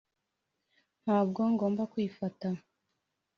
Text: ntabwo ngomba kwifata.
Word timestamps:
ntabwo 1.03 1.41
ngomba 1.53 1.83
kwifata. 1.91 2.47